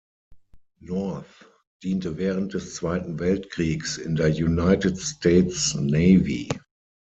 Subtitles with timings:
[0.79, 1.43] North
[1.83, 6.49] diente während des Zweiten Weltkriegs in der United States Navy.